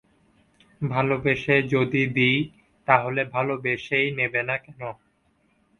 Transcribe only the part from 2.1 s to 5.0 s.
দিই, তা হলে ভালোবেসেই নেবে না কেন?